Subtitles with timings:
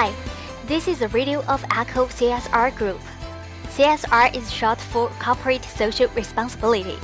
[0.00, 0.14] Hi,
[0.66, 3.00] this is a radio of Echo CSR Group.
[3.70, 6.96] CSR is short for Corporate Social Responsibility.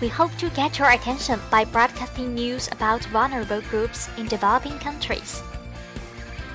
[0.00, 5.42] We hope to get your attention by broadcasting news about vulnerable groups in developing countries.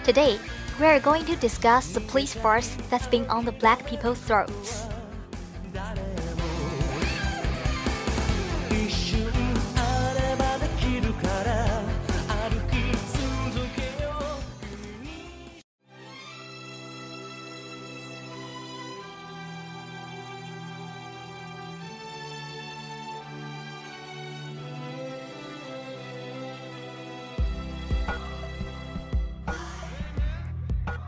[0.04, 0.39] Today,
[0.79, 4.88] we are going to discuss the police force that's been on the black people's throats.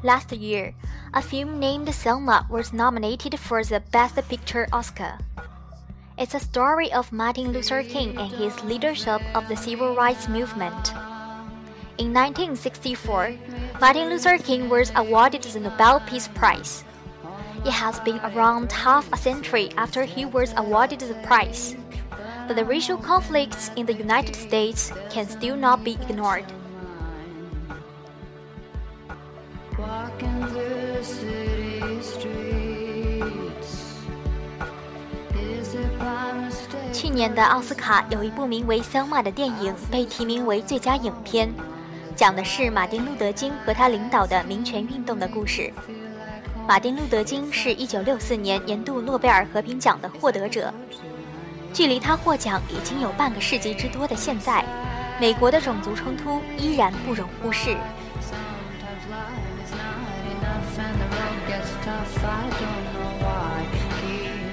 [0.03, 0.75] Last year,
[1.13, 5.17] a film named Selma was nominated for the Best Picture Oscar.
[6.17, 10.91] It's a story of Martin Luther King and his leadership of the civil rights movement.
[11.97, 13.37] In 1964,
[13.79, 16.83] Martin Luther King was awarded the Nobel Peace Prize.
[17.65, 21.77] It has been around half a century after he was awarded the prize,
[22.45, 26.51] but the racial conflicts in the United States can still not be ignored.
[36.91, 41.51] 去年的奥斯卡有一部名为《Selma》的电影被提名为最佳影片，
[42.15, 45.71] 讲的是马丁·路德·金和他领导的民权运动的故事。
[46.67, 50.73] 马丁·路德·金是一九六四年年度诺贝尔和平奖的获得者。
[51.73, 54.63] 距离他获奖已经有半个世纪之多的现在，
[55.19, 57.75] 美国的种族冲突依然不容忽视。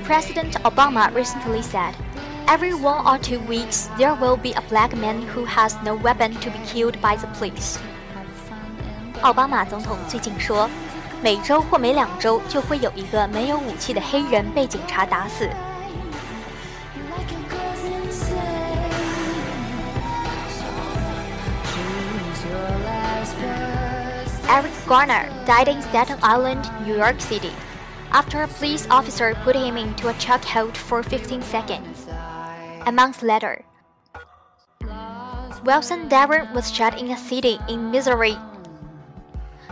[0.06, 1.96] President Obama recently said,
[2.48, 6.34] Every one or two weeks, there will be a black man who has no weapon
[6.36, 7.80] to be killed by the police.
[9.22, 10.70] 奥巴马总统最近说，
[11.24, 15.50] 每周或每两周就会有一个没有武器的黑人被警察打死。
[24.51, 27.53] Eric Garner died in Staten Island, New York City,
[28.11, 32.09] after a police officer put him into a chokehold for 15 seconds.
[32.85, 33.63] A month later,
[35.63, 38.37] Wilson Darren was shot in a city in Missouri.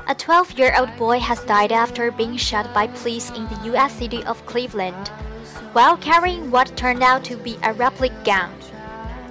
[0.07, 3.93] A 12 year old boy has died after being shot by police in the U.S.
[3.95, 5.09] city of Cleveland
[5.73, 8.55] while carrying what turned out to be a replica gun.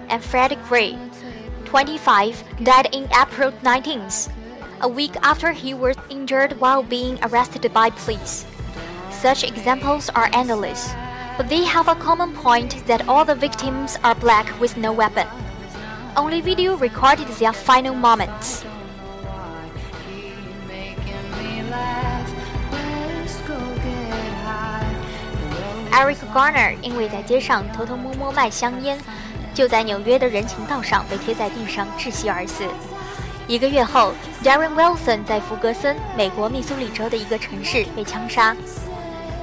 [0.09, 0.99] And Fred Gray,
[1.63, 4.27] 25, died in April 19th
[4.80, 8.44] a week after he was injured while being arrested by police.
[9.10, 10.90] Such examples are endless,
[11.36, 15.26] but they have a common point that all the victims are black with no weapon.
[16.16, 18.64] Only video recorded their final moments.
[25.94, 28.98] Eric Garner 因为在街上偷偷摸摸卖香烟，
[29.54, 32.64] 就在纽约的人行道上被贴在地上窒息而死。
[33.47, 34.13] 一个月后
[34.43, 38.53] ，Darren Wilson 在弗格森，美国密苏里州的一个城市被枪杀，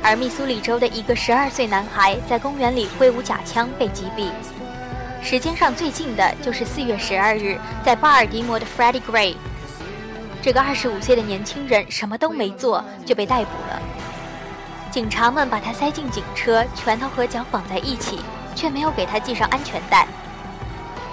[0.03, 4.28] 而密苏里州的一个十二岁男孩在公园里挥舞假枪被击毙。
[5.22, 9.37] 时间上最近的就是四月十二日，在巴尔的摩的 Freddie Gray，
[10.43, 13.81] 这个二十五岁的年轻人什么都没做就被逮捕了。
[14.91, 18.20] 警察们把他塞进警车，拳头和脚绑在一起，
[18.54, 20.06] 却没有给他系上安全带。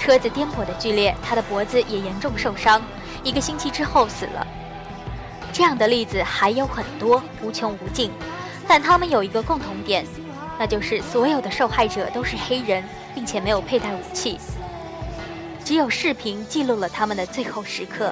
[0.02, 2.82] 车子颠簸的剧烈，他的脖子也严重受伤，
[3.24, 4.48] 一个星期之后死了。
[5.54, 8.10] 这样的例子还有很多，无穷无尽，
[8.68, 10.04] 但他们有一个共同点，
[10.58, 14.40] 那就是所有的受害者都是黑人，并且没有佩戴武器。
[15.64, 18.12] 只有视频记录了他们的最后时刻。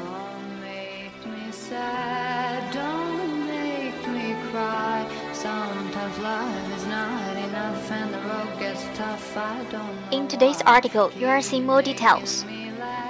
[10.10, 12.44] In today's article, you are seeing more details.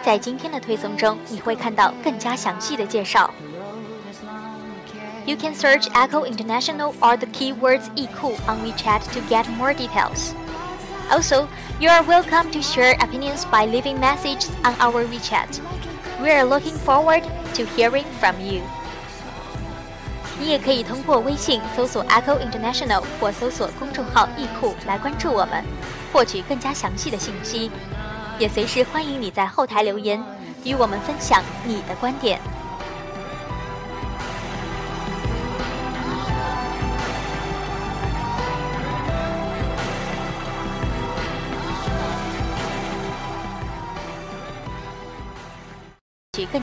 [0.02, 3.30] 在今天的推送中，你会看到更加详细的介绍。
[5.26, 10.34] You can search Echo International or the keywords "ecool" on WeChat to get more details.
[11.10, 11.48] Also,
[11.80, 15.60] you are welcome to share opinions by leaving messages on our WeChat.
[16.20, 17.22] We are looking forward
[17.54, 18.62] to hearing from you.
[20.39, 25.63] 你也可以通过微信搜索 Echo International 或搜索公众号“易库”来关注我们，
[26.13, 27.69] 获取更加详细的信息。
[28.39, 30.23] 也随时欢迎你在后台留言，
[30.63, 32.39] 与我们分享你的观点。